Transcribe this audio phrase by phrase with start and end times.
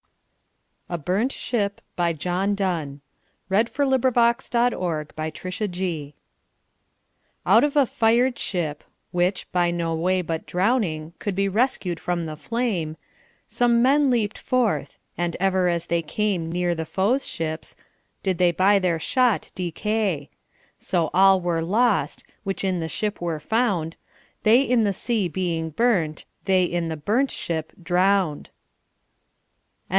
[0.89, 2.19] Donnesister projects: Wikidata item.
[2.19, 2.55] 202919A Burnt ShipJohn
[5.71, 6.13] Donne
[7.45, 12.25] Out of a fired ship, which, by no way But drowning, could be rescued from
[12.25, 12.97] the flame,
[13.47, 17.75] Some men leap'd forth, and ever as they came Neere the foes ships,
[18.23, 20.31] did by their shot decay;
[20.79, 23.97] So all were lost, which in the ship were found,
[24.41, 28.49] They in the sea being burnt, they in the burnt ship drown'd.